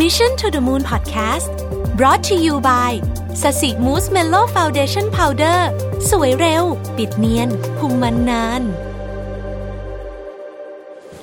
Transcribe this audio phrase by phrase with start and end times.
[0.00, 1.52] Mission to the Moon Podcast
[1.98, 2.92] brought to you by
[3.42, 5.70] sasi Mousse Mellow Foundation Powder
[6.10, 6.64] สวยเร็ว
[6.96, 8.62] ปิดเนียนคุมมันนาน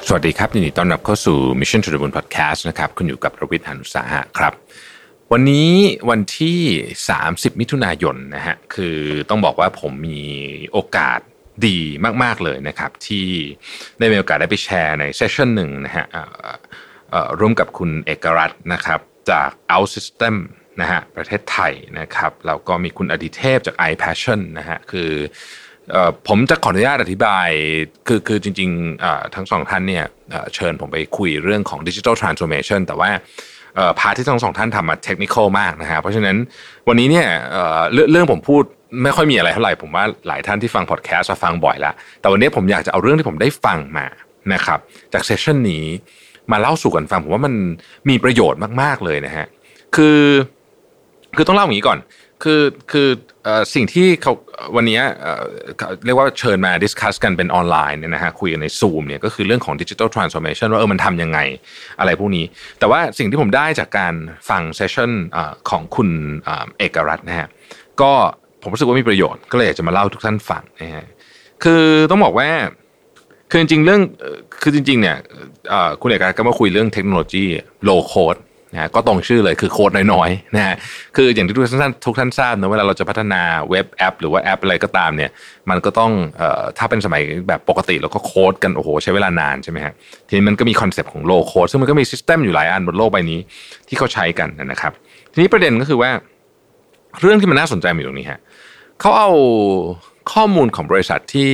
[0.07, 4.53] สวัสดีครับยินดีต้อนรับเข้าสู่ Mission to the Moon Podcast นะครับ คุณอยู่กับประวิทย์หานุสาหะครับ
[5.31, 5.71] วันนี้
[6.09, 6.59] วันที่
[7.09, 8.97] 30 มิถุนายนนะฮะ คือ
[9.29, 10.21] ต้องบอกว่าผมมี
[10.71, 11.19] โอกาส
[11.67, 11.79] ดี
[12.23, 13.27] มาก ๆ เลยนะครับ ที่
[13.99, 16.05] ได้มีโอกาสได้ไปแชร์ใน session หนึ่งนะฮะ
[17.39, 18.99] ร่วมกับคุณเอกรัตน์นะครับ
[19.31, 20.35] จาก OutSystems
[20.81, 25.11] นะฮะประเทศไทยนะครับแล้วก็มีคุณอดิเทพจาก iPassion นะฮะคือ
[25.93, 27.49] อผมจะขออนุญาตอธิบาย
[28.07, 30.05] คือคือจริงๆทั้งสองท่านเนี่ย
[30.55, 33.11] เชิญผมไปคุยเรื่องของ Digital Transformation แต่ว่า
[33.99, 36.37] part ที่ทั้งสองท่านทำมา technical มากนะฮะเพราะฉะนั้น
[36.87, 37.27] วันนี้เนี่ย
[37.93, 38.63] เรื่องเรื่องผมพูด
[39.03, 44.07] ไม่ค่อยมีอะไรเท่าไหร่ผมว่าหลายท่านที่ฟังพอดแคสต์ฟังบ่อยแล้ว แต่วันนี้ผมอยากจะเอาเรื่องที่ผมได้ฟังมา
[44.53, 44.79] นะครับ
[45.13, 45.85] จาก session นี้
[46.51, 47.53] มาเล่าสู่กันฟังผมว่ามัน
[48.09, 49.45] มีประโยชน์มากๆเลยนะฮะ
[49.95, 50.19] คือ
[51.35, 51.99] คือต้องเล่าอย่างนี้ก่อน
[52.43, 53.07] คือคือ
[53.73, 54.33] สิ่งที่เขา
[54.75, 54.99] วันนี้
[56.05, 61.39] เรียกว่าเชิญมา discuss กันเป็นออนไลน์เนี่ยนะฮะคุยกันในซูมเนี่ยก็คือเรื่องของดิจิทัลทรานส์ o r เมชันว่าเออมันทำยังไง
[61.99, 62.45] อะไรพวกนี้
[62.79, 64.13] แต่ว่าสิ่งที่ผมได้จากการ
[64.49, 65.11] ฟังเซสชั่น
[65.69, 66.09] ของคุณ
[66.77, 67.47] เอกรัตน์นะฮะ
[68.01, 68.11] ก็
[68.61, 71.05] ผมรู้สึกว่ามีประโยชน์ก็เลยอยากจะมาเล่าทุกท่านฟังนะฮะ
[71.63, 72.49] คือต้องบอกว่า
[73.49, 74.01] คือจริงๆเรื่อง
[74.61, 75.17] คือจริงๆเนี่ย
[76.01, 77.45] คุณเอกก็มาคุยเรื่องเทคโนโลยี
[77.83, 78.37] โลโคด
[78.73, 80.75] นะฮะก็ตรงชื่อเลยคือโค้ดน้อยๆนะฮะ
[81.15, 85.31] คืออย่างที่ทุกท่านทุกท่านทราบนะเวลาเราจะพัฒนาเว็บแอป หรือว่าแอปอะไรก็ตามเนี่ย
[85.69, 86.11] มันก็ต้อง
[86.41, 89.93] ออถ้าเป็นสมัยแบบปกติเราก็โค้ดกันโอ้โหใช้เวลานานใช่ไหมฮะ
[90.27, 93.39] ทีนี้มันก็มี concept ของ low-code ซึ่งมันก็มี system อยู่หลายอันบนโลกใบนี้
[93.87, 94.91] ที่เขาใช้กันนะครับ
[95.31, 96.11] ทีนี้ประเด็นก็คือว่า
[97.21, 98.39] เรื่องที่มันน่าสนใจมีตรงนี้ฮะ
[98.99, 99.31] เขาเอา
[100.33, 101.51] ข้อมูลของบริษัทที่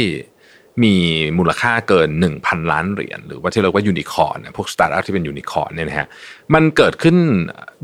[0.83, 0.95] มี
[1.37, 2.09] มูลค่าเกิน
[2.39, 6.07] 1,000 ล้านเหรียญหรือว่าที่เรียกว่ายูนิคอร์นพวกสตาร์ทอัพที่เป็นยูนิคอร์นเนี่ยนะฮะ
[6.53, 7.17] มันเกิดขึ้น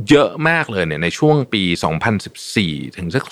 [0.10, 1.64] เยอะมากเลยเนี่ยในช่วงปี
[2.30, 3.24] 2014 ถึงสัก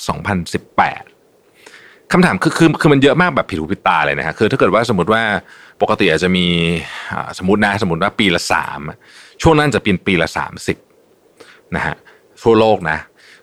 [0.88, 5.24] 2018คำถามคือคือคือมันเยอะมากแบบผิดหูผิดตาเลยนะฮะคือถ้าเกิดว่าสมมติว่า
[5.82, 6.46] ปกติอาจจะมี
[7.38, 8.80] สมมตินะสมมติว่าปีละสาม
[9.42, 10.78] ช่วงนั้นจะเป็นปีละสามสิบ
[11.76, 11.96] นะฮะ
[12.44, 12.98] ทั่วโลกนะ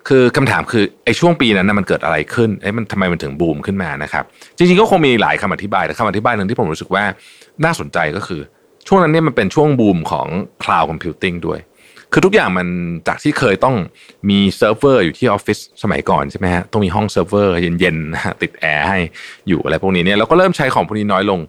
[0.07, 4.23] คือคำถามคือไอ้ช่วงปีนั้นนะมันเกิดอะไรขึ้นไอ้มันทำไมมันถึงบูมขึ้นมานะครับ
[4.57, 7.03] จริงๆก็คงมีหลายคำอธิบายแต่คำอธิบายหนึ่งที่ผมรู้สึกว่า
[7.63, 8.41] น่าสนใจก็คือ
[8.87, 10.27] ช่วงนั้นเนี่ยมันเป็นช่วงบูมของ
[10.63, 11.59] cloud computing ด้วย
[12.13, 12.67] คือทุกอย่างมัน
[13.07, 13.75] จากที่เคยต้อง
[14.29, 18.97] มีเซิร์ฟเวอร์อยู่ที่ออฟฟิศสมัยก่อนใช่ไหมฮะต้องมีห้องเซิร์ฟเวอร์เย็นๆติดแอร์ให้
[19.47, 21.39] อยู่อะไรพวกนี้เนี่ยเราก็เริ่มใช้ของพวกนี้น้อยลง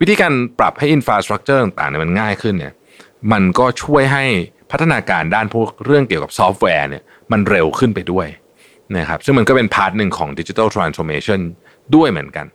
[0.00, 2.72] วิธีการปรับให้ infrastructure ต่างๆเนี่ยมันง่ายขึ้นเนี่ย
[3.32, 4.24] มันก็ช่วยให้
[4.70, 8.26] พัฒนาการด้านพวกเรื่องเกี่ยวกับซอฟต์แวร์เนี่ยมันเร็วขึ้นไปด้วย
[8.96, 11.40] นะครับซึ่งมันก็เป็น part หนึ่งของ digital transformation
[11.94, 12.46] ด้วยเหมือนกัน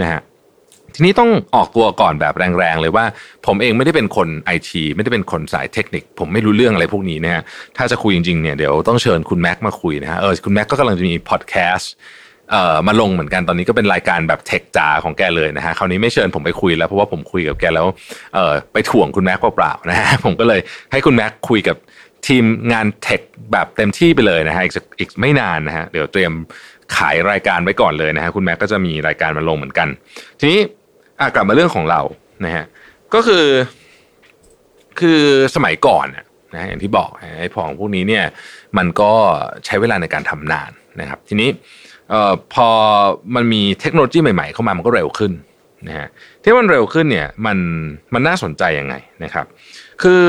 [0.00, 0.20] นะฮะ
[0.94, 3.04] ทีนี้ต้องออกตัวก่อนแบบแรงๆเลยว่า
[3.46, 7.42] ผมเองไม่ได้เป็นคนไอทีไม่ได้เป็นคนสายเทคนิค ผมไม่รู้เรื่องอะไรพวกนี้นะฮะ
[7.76, 11.92] ถ้าจะคุยจริงๆเนี่ยเดี๋ยวต้องเชิญคุณแม็กมาคุยนะฮะเออคุณแม็กก็กำลังจะมีพอดแคสต์
[12.50, 17.86] เอ่อมาลงเหมือนกันตอนนี้ก็เป็นรายการแบบเทคจ๋าของแกเลยนะฮะคราวนี้ไม่เชิญผมไปคุยแล้วเพราะว่าผมคุยกับแกแล้ว
[18.34, 20.60] เอ่อไปถ่วงคุณแม็กเปล่าๆนะฮะผมก็เลย
[20.92, 21.76] ให้คุณแม็กคุยกับ
[22.26, 23.20] ทีมงานเทค
[23.52, 26.32] แบบเต็มที่ไปเลยนะฮะอีกสักอีกไม่นานนะฮะเดี๋ยวเตรียม
[26.96, 29.88] ขายรายการไว้ก่อนเลยนะฮะคุณแม็กก็จะมีรายการมาลงเหมือนกัน
[30.40, 30.60] ทีนี้
[31.34, 32.00] กลับมาเรื่องของเรา
[32.44, 32.64] นะฮะ
[33.14, 33.46] ก็คือ
[35.00, 35.20] คือ
[35.56, 36.24] สมัยก่อนนะ
[36.54, 38.24] นะอย่างที่บอกไอ้ของพวกนี้เนี่ย
[38.78, 39.12] มันก็
[39.66, 41.48] ใช้เวลาในการทำนานนะครับ ทีนี้
[42.10, 42.68] เอ่อพอ
[43.34, 45.32] มันมีเทคโนโลยีใหม่ๆ เข้ามามันก็เร็วขึ้น
[45.88, 46.08] นะฮะ
[46.42, 47.58] ที่มันเร็วขึ้นเนี่ยมัน
[48.14, 48.94] มันน่าสนใจยังไง
[49.24, 49.46] นะครับ
[50.02, 50.22] คือ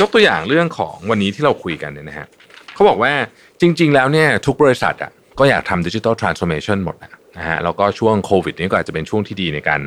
[0.00, 2.26] ยกตัวอย่างเรื่องของวันนี้ที่เราคุยกันเนี่ยนะฮะ
[2.74, 3.12] เขาบอกว่า
[3.60, 9.80] จริง ๆ แล้วเนี่ยทุกบริษัทอะก็อยากทำดิจิทัลทรานส์โอมชันหมดนะนะฮะแล้วก็ช่วงโควิดนี้ก็อาจจะเป็นช่วงที่ดีในการ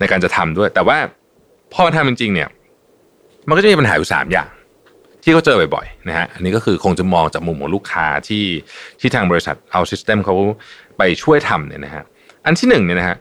[0.00, 0.98] ในการจะทำด้วย แต่ว่า
[1.72, 2.48] พอมาทำจริงๆเนี่ย
[3.48, 4.48] มันก็จะมีปัญหาอยู่สามอย่าง
[5.22, 8.44] ที่เขาเจอบ่อยๆนะฮะอันนี้ก็คือคงจะมองจากมุมของลูกค้าที่
[9.00, 10.34] ที่ทางบริษัท OutSystems เขา
[10.98, 12.04] ไปช่วยทำเนี่ยนะฮะ
[12.44, 13.16] อันที่หนึ่งเนี่ยนะฮะ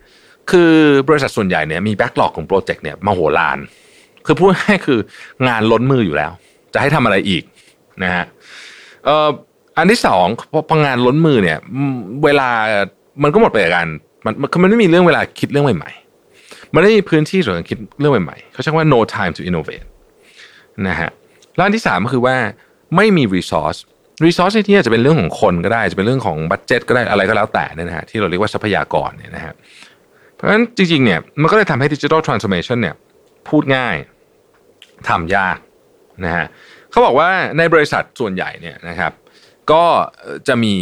[0.52, 0.74] คือ
[1.10, 3.58] บริษัทส่วนใหญ่เนี่ยมี backlog ของโปรเจกต์เนี่ยมาโหฬาร
[4.26, 5.00] คือพูดง่ายคือ
[5.48, 6.32] งานล้นมืออยู่แล้ว
[6.74, 7.44] จะให้ทำอะไรอีก
[8.04, 8.26] นะฮะ
[9.06, 9.30] เอ่อ
[9.78, 11.58] อันที่สองพอพงานล้นมือเนี่ย
[12.24, 12.50] เวลา
[13.24, 13.88] มันก็หมดไปกับการ
[14.26, 19.86] มันมันมันไม่มีเรื่องเวลาคิดเรื่องใหม่ๆมันไม่มีพื้นที่สำหรับคิดเรื่องใหม่ๆเขาใช้ว่า no time to innovate
[20.88, 21.10] นะฮะ
[21.60, 22.38] แล้วอันที่สามก็คือว่า
[22.96, 23.80] ไม่มี resource
[24.26, 29.54] resource ในที่นี้จะเป็นเรื่องของคนก็ได้จะเป็นเรื่องของบัตเจ็ตก็ได้อะไรก็แล้วแต่นี่นะฮะที่เราเรียกว่าทรัพยากรเนี่ยนะฮะ
[30.36, 32.96] เพราะฉะนั้นจริงๆเนี่ยมันก็เลยทำให้ digital transformation เนี่ย
[33.50, 33.96] พูดง่าย
[35.10, 35.58] ทำยาก
[36.26, 36.46] นะฮะ
[36.92, 39.12] เขาบอกว่าในบริษัทส่วนใหญ่เนี่ยนะครับ
[39.72, 39.86] ก็
[40.48, 40.76] จะมี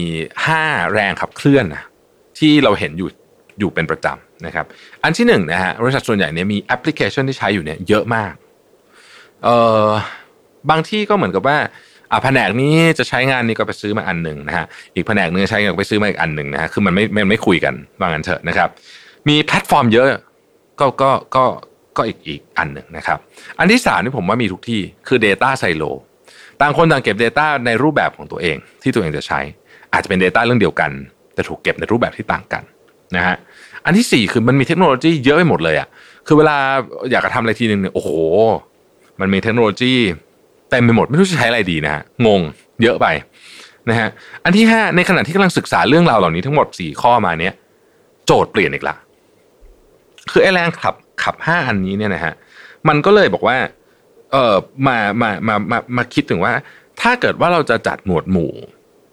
[0.48, 1.84] 5 แรงขับเคลื่อนนะ
[2.40, 3.10] ที่เราเห็นอยู่
[3.60, 4.66] อยู่เป็นประจำนะครับ
[5.04, 8.34] อันที่หนึ่งนะฮะบริษัทส่วนใหญ่เนี่ยมีแอปพลิเคชันที่ใช้อยู่เนี่ยเยอะมาก
[9.44, 9.58] เอ่
[9.88, 9.90] อ
[10.70, 11.58] บางที่ก็เหมือนกับว่า
[12.12, 14.66] อะแผนกนี้จะใช้งานนี้ก็ไปซื้อมาอันหนึ่งนะฮะ
[14.96, 18.70] อีกแผนกนึงใช้ก็ไปซื้อมาอีกอันหนึ่งนะฮะคือมันไม่มันไม่คุยกันว่างั้นเถอะนะครับ
[19.28, 20.08] มีแพลตฟอร์มเยอะ
[20.80, 21.46] ก็ก็ก็
[21.98, 23.18] ก็อีกอีกอันหนึ่งนะครับ
[23.60, 25.92] อันที่สามนี่ผมว่ามีทุกที่คือ Data Silo
[26.62, 29.40] ต่างคนต่างเก็บ Data ในรูปแบบของตัวเอง ที่ตัวเองจะใช้
[29.94, 30.92] อาจจะเป็น Data เรื่องเดียวกัน
[31.34, 32.64] แต่ถูกเก็บในรูปแบบที่ต่างกัน
[33.16, 33.36] นะฮะ
[33.86, 35.88] อันที่สี่คือมันมีเทคโนโลยีเยอะไปหมดเลยอะ่ะ
[36.28, 36.58] คือเวลา
[37.12, 38.10] อยากจะทำอะไรทีหนึ่งเนี่ยโอ้โห
[39.20, 39.96] มันมีเทคโนโลยี
[40.70, 42.42] เต็มไปหมดไม่รู้จะใช้อะไรดีนะฮะงง
[42.84, 43.08] เยอะไป
[43.90, 44.10] นะฮะ
[44.44, 47.54] อันที่ห้าในขณะที่กำลังศึกษาเรื่องราวเหล่านี้ทั้งหมดสี่ข้อมาเนี้ย
[48.26, 48.96] โจทย์เปลี่ยนอีกละ
[50.32, 52.34] คือไอ้แรงขับขับห้าอันนี้เนี่ยนะฮะ
[52.88, 53.58] มันก็เลยบอกว่า
[54.32, 54.56] เออ
[54.88, 56.54] มามามามามาคิดถึงว่า
[57.02, 58.52] ถ้าเกิดว่าเราจะจัดหมวดหมู่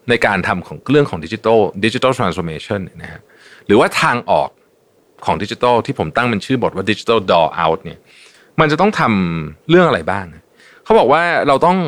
[0.09, 3.21] ในการทำของเรื่องของดิจิทัลดิจิทัลทรานส์โอมชันนะฮะ
[3.67, 4.49] หรือว่าทางออก
[5.25, 7.99] ของดิจิทัลที่ผมตั้งเป็นชื่อบทว่าดิจิทัลดอ out เนี่ย
[8.61, 10.27] มันจะต้องทำเรื่องอะไรบ้าง
[10.85, 11.79] เขาบอกว่าเราต้อง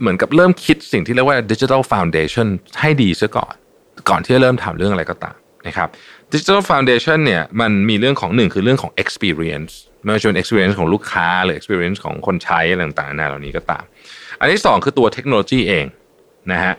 [0.00, 2.48] เหมือนกับเริ่มคิดสิ่งที่เรียกว่าดิจิทัลฟาวเดชัน
[2.80, 3.54] ให้ดีซะก่อน
[4.08, 5.36] ก่อนที่จะเริ่มทำเรื่องอะไรก็ตาม
[5.66, 5.88] นะครับ
[6.32, 9.72] ดิจิทัลฟาวเดชันเนี่ยมันมีเรื่องของหนึ่งคือเรื่องของ experience
[10.02, 13.84] ไม่ว่าจะเป็น experience ของลูกค้า หรือ experience ของคนใช้อะไรต่างๆนาเหล่านี้ก็ตาม
[14.40, 15.86] อันที่สองคือตัวเทคโนโลยีเอง
[16.52, 16.74] นะฮะ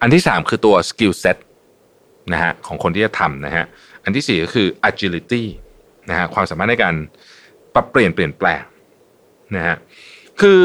[0.00, 1.36] อันที่สามคือตัว skill set
[2.32, 3.64] นะฮะของคนที่จะทำนะฮะ
[4.04, 5.42] อันที่สี่ก็คือ agility
[6.10, 6.94] นะฮะความสามารถในการ
[7.74, 8.62] ปรับเปลี่ยนเปลี่ยนแปลง
[9.56, 9.76] นะฮะ
[10.40, 10.62] คือ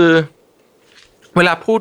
[1.38, 1.80] เวลาพูด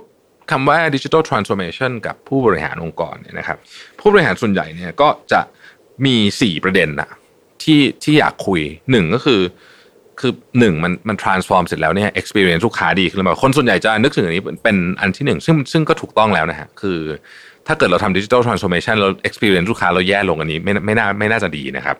[0.50, 3.58] คำว่า digital transformation กับผู้บริหารองค์กรเนี่ยนะครับ
[4.00, 5.40] ผู้บริหารส่วนใหญ่เนี่ยก็จะ
[6.06, 7.10] มีสี่ประเด็นนะ
[7.62, 8.60] ที่ที่อยากคุย
[8.90, 9.40] หนึ่งก็คือ
[10.20, 16.98] คือหนึ่งมันมัน transform เสร็จแล้วเนี่ย experience ลูกค้าดีขึ้นมาคนส่วนใหญ่จะนึกถึงอันนี้เป็นอันที่หนึ่งซึ่งซึ่งก็ถูกต้องแล้วนะฮะคือ
[17.66, 21.96] ถ้าเกิดเราทำดิจิทัลทรานส์โอมชันเรา experience ลูกค้าเราแย่ลงอันนี้ไม่ไม่น่าไม่น่าจะดีนะครับ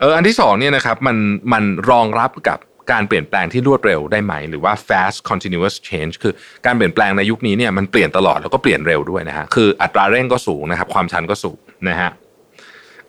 [0.00, 1.16] เอออันที่สองเนี่ยนะครับมัน
[1.52, 2.58] มันรองรับกับ
[2.92, 6.32] การเปลี่ยนแปลงที่รวดเร็วได้ไหม หรือว่า fast continuous change คือ
[6.66, 11.58] การเปลี่ยนแปลงในยุคนี้เนี่ยมันเปลี่ยนตลอดแล้วก็เปลี่ยนเร็วด้วยนะฮะคืออัตราเร่งก็สูงนะครับ ความชันก็สูง
[11.88, 12.10] นะฮะ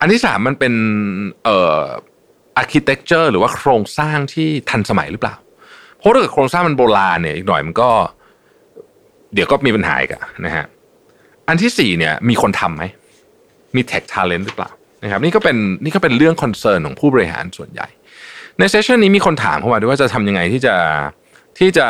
[0.00, 0.74] อันที่สามมันเป็น
[1.44, 1.82] เอ่อ
[2.62, 5.34] architecture หรือว่าโครงสร้างที่ทันสมัยหรือเปล่า
[5.98, 7.90] เพราะถ้าเกิดโครงสร้างมันโบราณเนี่ยอีกหน่อยมันก็
[9.34, 10.10] เดี๋ยวก็มีปัญหาอีก
[10.46, 10.64] นะฮะ
[11.48, 12.82] อันที่สี่เนี่ยมีคนทำไหม
[13.76, 14.70] มี tech talent หรือเปล่า
[15.02, 17.88] นะครับนี่ก็เป็นนี่ก็เป็นเรื่อง concern ของผู้บริหารส่วนใหญ่
[18.58, 20.74] ใน session นี้มีคนถามเข้ามาด้วยว่าจะทำยังไงที่จะ
[21.58, 21.88] ที่จะ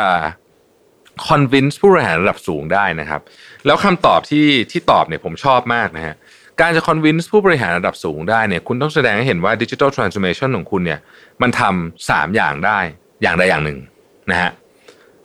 [1.29, 3.21] convince ผู้บริหารระดับสูงได้นะครับ
[3.65, 6.15] แล้วคำตอบที่ที่ตอบเนี่ยผมชอบมากนะฮะ
[6.61, 10.99] การจะ convince ผู้บริหารระดับสูงได้เนี่ยคุณต้องแสดงให้เห็นว่า digital transformation ของคุณเนี่ย
[11.41, 12.79] มันทำสามอย่างได้
[13.21, 13.79] อย่างใดอย่างหนึ่ง
[14.31, 14.51] นะฮะ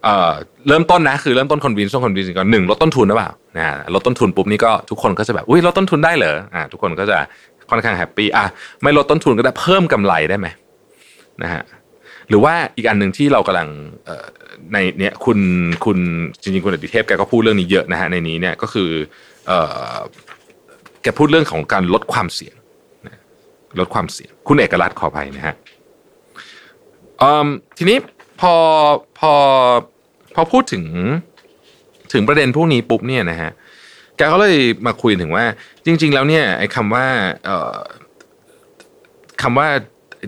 [0.04, 0.30] เอ่อ
[0.68, 7.18] เริ่มต้นนะคือเริ่มต้น convince ต้อง convince ก่อนหนึ่งลดต้นทุนหรือเปล่านะฮะลดต้นทุนปุ๊บนี่ก็ทุกคนก็จะแบบอุ้ยลดต้นทุนได้เหรออ่าทุกคนก็จะ
[7.70, 8.44] ค่อนข้างแฮปปี้อะ
[8.82, 10.48] ไม่ลดต้นทุนก็ได้เพิ่มกำไรได้ไหม
[11.42, 11.62] นะฮะ
[12.28, 13.68] หรือว่าอีกอันหนึ่งที่เรากำลัง
[14.72, 15.38] ในเนี้ยคุณ
[15.84, 15.98] คุณ
[16.42, 18.90] จริงๆคุณอดิเทพแกก็พูดเรื่องนี้เยอะนะฮะในนี้เนี่ยก็คือ
[19.46, 19.58] เอ่
[19.94, 19.96] อ
[21.02, 22.54] แกพูดเรื่องของการลดความเสี่ยง
[23.80, 25.54] ลดความเสี่ยง คุณเอกลักษณ์ขออภัยนะฮะ
[27.78, 27.98] ทีนี้
[28.40, 28.54] พอ
[29.18, 29.32] พอ
[30.34, 30.84] พอพูดถึง
[32.12, 33.50] ถึงประเด็นพวกนี้ปุ๊บเนี่ยนะฮะ
[34.16, 34.56] แกก็เลย
[34.86, 35.44] มาคุยถึงว่า
[35.84, 37.06] จริง ๆ แล้วเนี่ยไอ้คำว่า
[39.42, 39.68] คำว่า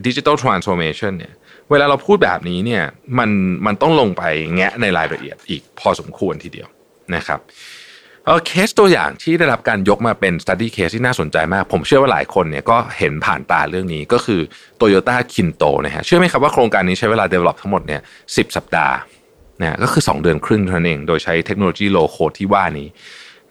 [0.06, 1.32] ดิจิทัลทรานส์โอมชันเนี่ย
[1.70, 2.84] เวลาเราพูดแบบนี้เนี่ย
[3.18, 3.30] มัน
[3.66, 4.22] มันต้องลงไป
[4.54, 6.68] แงะในรายละเอียดอีกพอสมควรทีเดียว
[7.14, 7.40] นะครับ
[8.26, 14.40] เออเคสตัวอย่างที่ได้รับการยกมาเป็น study case ที่น่าสนใจมาก ผมเชื่อว่าหลายคนเนี่ยก็เห็นผ่านตาเรื่องนี้ก็คือ
[14.80, 18.00] Toyota Kinto นะฮะเชื่อไหมครับว่าโครงการนี้ใช้เวลา develop ทั้งหมดเนี่ย
[18.36, 18.94] สิสัปดาห์
[19.60, 22.88] นะก็คือ 2 เดือนครึ่งเท่านั้นเอง โดยใช้เทคโนโลยีโลโคที่ว่านี้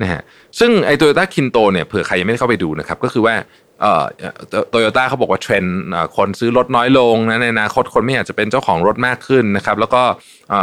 [0.02, 0.22] นะฮะ
[0.60, 3.36] ซึ่งไอ้ Toyota Kinto เนี่ยเผื่อใครยังไม่ได้เข้าไปดูนะครับก็คือว่า
[4.70, 5.76] โตโยต้าเขาบอกว่าเทรนด์
[6.18, 10.02] คนซื้อรถน้อยลงนะในอนาคตคนไม่อยากจะเป็นเจ้าของรถมากขึ้นนะครับ แล้วก็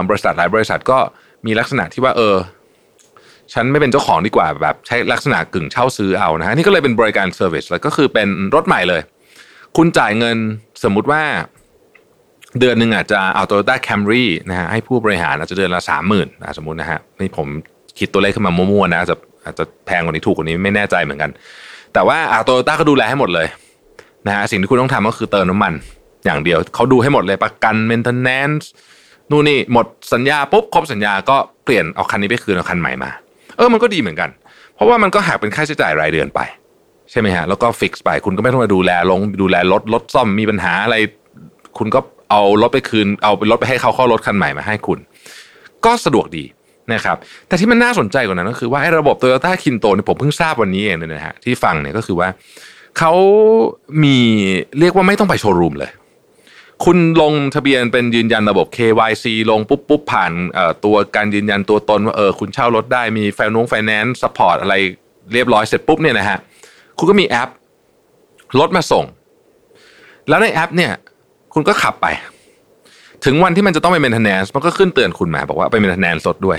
[0.09, 0.99] บริษัทหลายบริษัทก็
[1.47, 2.37] มีลักษณะที่ว่าเออ
[3.53, 9.01] ฉันไม่เป็นเจ้าของดีกว่าแบบใช้ลักษณะกึ่งเช่าซื้อเอานะฮะนี่ก็เลยเป็นบริการ service แล้วก็คือเป็นรถใหม่เลย
[9.77, 10.37] คุณจ่ายเงิน
[10.85, 11.23] สมมุติว่า
[12.61, 17.49] เดือนหนึ่งอาจจะเอาโตโยต้าแคมรี่นะฮะให้ผู้บริหารอาจจะเดือนละสามหมื่นสมมตินะฮะนี่ผม
[17.99, 21.31] คิดตัวเลขขึ้นมามั่วๆนะอาจจะอาจจะแพงกว่านี้ถูกกว่านี้ไม่แน่ใจเหมือนกัน
[21.97, 23.47] แต่ว่าอาโตโยต้าก็ดูแลให้หมดเลย
[24.27, 25.73] นะฮะสิ่งที่คุณต้องทำก็คือเติมน้ำมัน
[26.25, 28.69] อย่างเดียวเขาดูให้หมดเลยประกัน maintenance
[29.31, 33.11] นู่นนี่หมดสัญญาปุ๊บครบสัญญาก็เปลี่ยนเอาคันนี้ไปคืนเอาคันใหม่มา
[33.57, 34.31] เออมันก็ดีเหมือนกัน
[34.75, 36.41] เพราะว่ามันก็หักเป็นค่าใช้จ่ายรายเดือนไป
[37.11, 40.97] ใช่ไหมฮะแล้วก็ fix ไปคุณก็ไม่ต้องมาดูแลลงดูแลรถรถซ่อมมีปัญหาอะไร
[41.79, 42.01] คุณก็
[42.31, 44.99] เอารถไปคืน เอารถไปให้เขาเข้ารถคันใหม่มาให้คุณ
[45.85, 46.45] ก็สะดวกดี
[46.93, 47.17] นะครับ
[47.49, 52.29] แต่ที่มันน่าสนใจกว่านั้นก็คือว่าไอ้ระบบโตโยต้า KINTO เนี่ยผมเพิ่งทราบวันนี้เองนะฮะที่ฟังเนี่ยก็คือว่า
[52.99, 53.13] เขา
[54.03, 54.17] มี
[54.79, 55.91] เรียกว่าไม่ต้องไปโชว์รูมเลย
[56.85, 60.33] คุณลงทะเบียนเป็นยืนยันระบบ KYC ลงปุ๊บปุ๊บผ่าน
[60.85, 64.75] ตัวการยืนยันตัวตนว่าเออคุณเช่ารถได้มีไฟนงไฟแนนซ์ support อะไร
[65.33, 66.39] เรียบร้อยเสร็จปุ๊บเนี่ยนะฮะ
[66.99, 67.49] คุณก็มีแอป
[68.59, 69.05] รถมาส่ง
[70.29, 70.93] แล้วในแอปเนี่ย
[71.55, 72.07] คุณก็ขับไป
[73.25, 76.59] ถึงวันที่มันจะต้องไป maintenance มันก็ขึ้นเตือนคุณมาบอกว่าไป maintenance รถด้วย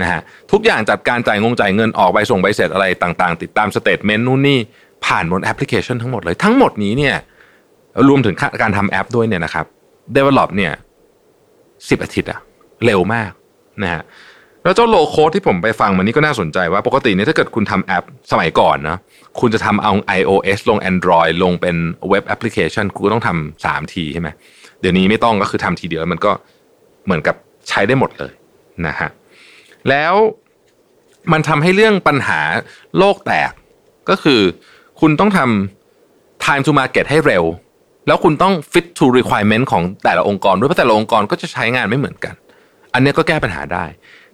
[0.00, 0.20] นะฮะ
[0.52, 4.58] ทุกอย่างจัดการจ่ายงงจ่ายเงินออกใบส่งใบเสร็จอะไรต่างๆ ติดตาม statement นู่นนี่
[5.06, 7.16] ผ่านบนแอปพลิเคชันทั้งหมดเลยทั้งหมดนี้เนี่ย
[8.08, 9.66] รวมถึงการทำแอปด้วยเนี่ยนะครับ
[10.16, 10.72] develop เนี่ย
[11.88, 12.38] สิบอาทิตย์อะ
[12.84, 13.30] เร็วมาก
[13.82, 14.02] นะฮะ
[14.64, 18.98] แล้วเจ้า low-code ที่ผมไปฟังมันนี่ก็น่าสนใจว่าปกติเนี่ยถ้าเกิดคุณทำแอปสมัยก่อนนะ
[19.40, 21.76] คุณจะทำเอา iOS ลง Android ลงเป็น
[22.10, 24.28] เว็บแอปพลิเคชันคุณก็ต้องทำสามทีใช่ไหม
[24.80, 26.32] เดี๋ยวนี้ไม่ต้องก็คือทำทีเดียวมันก็
[27.04, 27.36] เหมือนกับ
[27.68, 28.32] ใช้ได้หมดเลย
[28.86, 29.08] นะฮะ
[29.88, 30.14] แล้ว
[31.32, 32.40] มันทำให้เรื่องปัญหา
[32.98, 33.52] โลกแตก
[34.08, 34.40] ก็คือ
[35.00, 37.44] คุณต้องทำ time to market ให้เร็ว
[38.06, 42.34] แล้วคุณต้อง fit to requirement ของแต่ละองค์กร ด้วยเพราะแต่ละองค์กรก็จะใช้งานไม่เหมือนกัน
[42.94, 43.84] อันนี้ก็แก้ปัญหาได้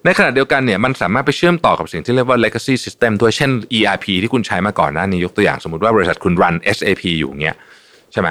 [0.05, 7.57] ในขณะเดียวกันเนี่ยมันสามารถไปเชื่อมต่อกับสิ่งที่เรียกว่า legacy system ด้วยเช่น ERP ที่คุณใช้มาก่อนหน้านี้ยกตัวอย่างสมมติว่าบริษัทคุณ run SAP อยู่เงี้ย
[8.13, 8.29] ใช่ไหม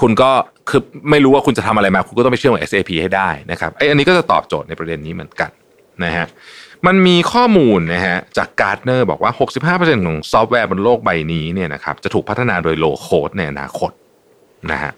[0.00, 0.30] คุณก็
[0.68, 5.50] คือไม่รู้ว่าคุณจะทำอะไรมา คุณก็ต้องไปเชื่อมกับ SAP ให้ได้นะครับไอ้อันนี้ก็จะตอบโจทย์ในประเด็นนี้เหมือนกัน
[6.04, 6.26] นะฮะ
[6.86, 9.32] มันมีข้อมูลนะฮะจาก Gartner บอกว่า
[9.74, 13.90] 65%ของซอฟต์แวร์บนโลกใบนี้เนี่ยนะครับจะถูกพัฒนาโดย low-code ในอนาคต
[14.72, 14.92] นะฮะ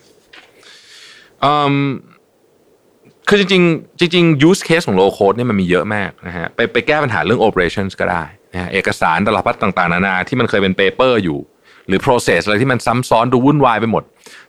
[3.29, 11.39] คือจริงๆจริงๆ use case ของ low-code เนี่ยมันมีเยอะมากนะฮะไปไปแก้ปัญหาเรื่อง operations ก็ได้นะฮะเอกสารตลับพัดต่างๆ นานาที่มันเคยเป็น paper อยู่
[11.87, 14.05] หรือ process อะไรที่มันซ้ำซ้อนดูวุ่นวายไปหมด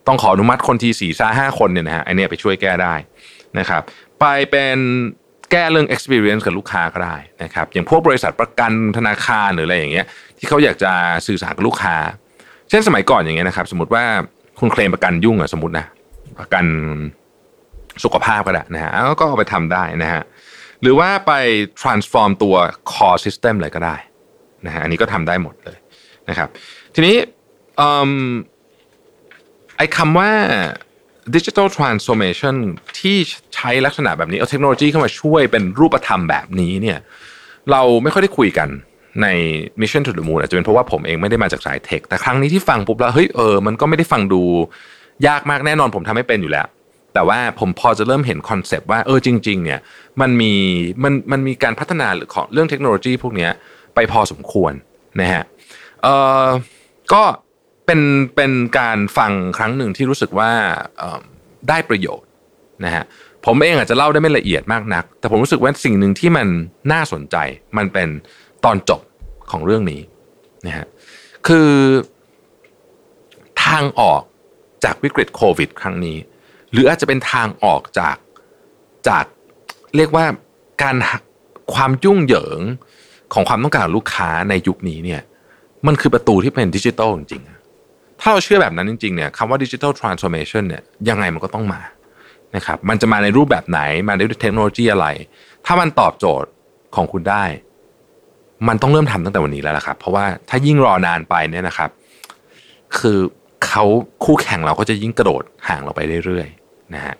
[0.07, 2.93] ต้องขออนุมัติคนทีสี่ซาห้าคนเนี่ยนะฮะไอเนี้ยไปช่วยแก้ได้
[3.59, 3.81] นะครับ
[4.19, 4.77] ไปเป็น
[5.51, 10.05] แก้เรื่อง experience กับลูกค้าก็ได้นะครับอย่างพวกบริษัทประกันธนาคารหรืออะไรอย่างเงี้ย
[10.37, 10.91] ที่เขาอยากจะ
[11.27, 11.95] สื่อสารกับลูกค้า
[12.69, 14.03] เช่นสมัยก่อนอย่างเงี้ยนะครับ สมมติว่า
[14.59, 15.85] คุณเคลมประกันยุ่งอะสมมตินะ
[16.39, 16.65] ประกัน
[18.03, 20.21] สุขภาพก็ได้นะฮะก็เอาไปทำได้นะฮะ
[20.81, 21.31] หรือว่าไป
[21.81, 22.55] transform ตัว
[22.91, 23.95] core system เลยก็ได้
[24.65, 25.77] นะฮะอันนี้ก็ทำได้หมดเลย
[26.29, 26.49] นะครับ
[26.95, 27.15] ทีนี้
[29.77, 30.31] ไอ้คำว่า
[31.35, 32.55] ดิจิทัลทรานส์โอมชัน
[32.99, 33.17] ที่
[33.55, 36.99] ใช้ลักษณะแบบนี้ เอาเทคโนโลยีเข้ามาช่วยเป็นรูปธรรมแบบนี้เนี่ย
[37.71, 38.69] เราไม่ค่อยได้คุยกัน
[39.21, 39.27] ใน
[39.81, 44.41] Mission to the Moon อาจจะเป็นเพราะว่าผมเองไม่ได้มาจากสายเทค แต่ครั้งนี้ที่ฟังปุ๊บแล้วเฮ้ยเออมันก็ไม่ได้ฟังดู
[45.27, 46.67] ยากมากแน่นอนผมทำไม่เป็นอยู่แล้ว
[47.13, 49.79] แต่ว่าผมพอจะเริ่มเห็นคอนเซปต์ว่าเออจริง ๆ เนี่ย
[50.21, 50.53] มันมี
[51.03, 53.47] มันมันมีการพัฒนาหรือของเรื่องเทคโนโลยีพวกนี้
[53.95, 54.73] ไปพอสมควร
[55.19, 55.43] นะฮะ
[56.03, 56.07] เอ
[56.45, 56.47] อ
[57.13, 57.23] ก็
[57.85, 58.01] เป็น
[58.35, 60.51] เป็นการฟังครั้งหนึ่งที่รู้สึกว่า
[61.69, 62.29] ได้ประโยชน์
[62.85, 63.03] นะฮะ
[63.45, 66.47] ผมเองอาจจะเล่าได้ไม่ละเอียดมากนัก แต่ผมรู้สึกว่าสิ่งหนึ่งที่มัน
[66.91, 67.35] น่าสนใจ
[67.77, 68.09] มันเป็น
[68.65, 69.01] ตอนจบ
[69.51, 70.01] ของเรื่องนี้
[70.67, 70.85] นะฮะ
[71.47, 71.69] คือ
[73.65, 74.21] ทางออก
[74.83, 76.17] จากวิกฤตโควิด ครั้งนี้
[76.71, 78.17] หรืออาจจะเป็นทางออกจาก
[79.07, 79.25] จาก
[79.95, 80.25] เรียกว่า
[80.83, 80.95] การ
[81.73, 82.59] ความยุ่งเหยิง
[83.33, 85.21] ของความต้องการลูกค้าในยุคนี้เนี่ย
[85.87, 87.43] มันคือประตูที่เป็นดิจิทัลจริง
[88.21, 91.81] ถ้าเราเชื่อแบบนั้นจริงๆเนี่ยคำว่าดิจิทัลทรานส์โอมชันเนี่ยยังไงมันก็ต้องมา
[92.55, 95.07] นะครับมันจะมาในรูปแบบไหนมาในเทคโนโลยีอะไร
[95.65, 96.49] ถ้ามันตอบโจทย์
[96.95, 97.43] ของคุณได้
[98.67, 101.89] มันต้องเริ่มทำตั้งแต่วันนี้แล้วละครับ เพราะว่าถ้ายิ่งรอนานไปเนี่ยนะครับ
[102.99, 103.19] คือ
[103.67, 103.83] เขา
[104.23, 107.15] คู่แข่งเราก็จะยิ่งกระโดดห่างเราไปเรื่อยๆนะฮะ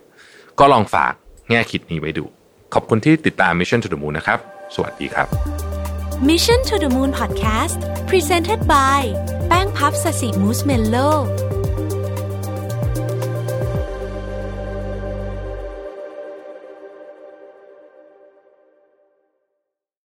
[0.60, 1.14] ก็ลองฝาก
[1.50, 2.26] แง่คิดนี้ไว้ดู
[2.74, 4.40] ขอบคุณที่ติดตาม Mission to the Moon นะครับ
[4.76, 5.71] สวัสดีครับ
[6.24, 9.02] Mission to the Moon Podcast Presented by
[9.48, 10.96] แป้งพับสสิมูสเมลโล